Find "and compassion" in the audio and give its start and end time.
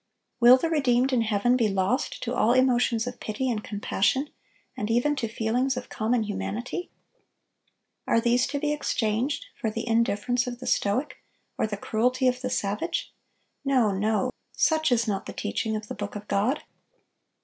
3.51-4.29